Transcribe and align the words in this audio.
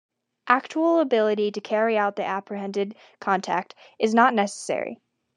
Actual 0.47 0.99
ability 0.99 1.51
to 1.51 1.61
carry 1.61 1.95
out 1.95 2.15
the 2.15 2.25
apprehended 2.25 2.95
contact 3.19 3.75
is 3.99 4.15
not 4.15 4.33
necessary. 4.33 4.99